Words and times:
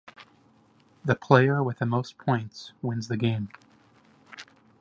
The 1.05 1.13
player 1.13 1.61
with 1.61 1.77
the 1.77 1.85
most 1.85 2.17
points 2.17 2.73
wins 2.81 3.07
the 3.07 3.17
game. 3.17 3.49